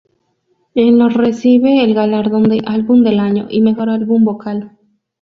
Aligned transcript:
En 0.73 0.97
los 0.97 1.13
recibe 1.13 1.83
el 1.83 1.93
galardón 1.93 2.49
de 2.49 2.63
"Álbum 2.65 3.03
Del 3.03 3.19
Año" 3.19 3.45
y 3.51 3.61
"Mejor 3.61 3.91
Álbum 3.91 4.23
Vocal". 4.23 4.75